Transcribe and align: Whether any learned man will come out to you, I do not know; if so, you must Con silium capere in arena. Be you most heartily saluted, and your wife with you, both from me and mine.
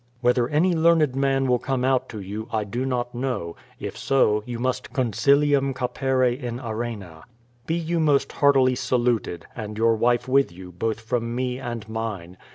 Whether 0.21 0.49
any 0.49 0.73
learned 0.73 1.15
man 1.15 1.45
will 1.45 1.59
come 1.59 1.85
out 1.85 2.09
to 2.09 2.19
you, 2.21 2.47
I 2.51 2.63
do 2.63 2.87
not 2.87 3.13
know; 3.13 3.55
if 3.79 3.95
so, 3.95 4.41
you 4.47 4.57
must 4.57 4.91
Con 4.93 5.11
silium 5.13 5.75
capere 5.75 6.35
in 6.35 6.59
arena. 6.59 7.21
Be 7.67 7.75
you 7.75 7.99
most 7.99 8.31
heartily 8.31 8.73
saluted, 8.73 9.45
and 9.55 9.77
your 9.77 9.95
wife 9.95 10.27
with 10.27 10.51
you, 10.51 10.71
both 10.71 11.01
from 11.01 11.35
me 11.35 11.59
and 11.59 11.87
mine. 11.87 12.37